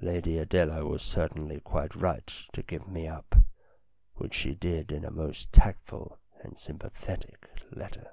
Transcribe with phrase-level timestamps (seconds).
[0.00, 3.36] Lady Adela was certainly quite right to give me up,
[4.16, 8.10] which she did in a most tactful and sympathetic letter.